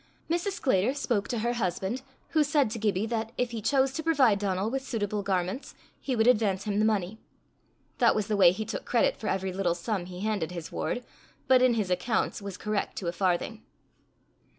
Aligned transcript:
Mrs. 0.31 0.53
Sclater 0.53 0.95
spoke 0.95 1.27
to 1.27 1.37
her 1.45 1.53
husband, 1.53 2.01
who 2.29 2.43
said 2.43 2.71
to 2.71 2.79
Gibbie 2.79 3.05
that, 3.05 3.31
if 3.37 3.51
he 3.51 3.61
chose 3.61 3.93
to 3.93 4.01
provide 4.01 4.39
Donal 4.39 4.71
with 4.71 4.81
suitable 4.81 5.21
garments, 5.21 5.75
he 5.99 6.15
would 6.15 6.25
advance 6.25 6.63
him 6.63 6.79
the 6.79 6.85
money: 6.85 7.19
that 7.99 8.15
was 8.15 8.25
the 8.25 8.35
way 8.35 8.51
he 8.51 8.65
took 8.65 8.83
credit 8.83 9.15
for 9.15 9.27
every 9.27 9.53
little 9.53 9.75
sum 9.75 10.07
he 10.07 10.21
handed 10.21 10.49
his 10.49 10.71
ward, 10.71 11.03
but 11.47 11.61
in 11.61 11.75
his 11.75 11.91
accounts 11.91 12.41
was 12.41 12.57
correct 12.57 12.95
to 12.95 13.07
a 13.09 13.11
farthing. 13.11 13.61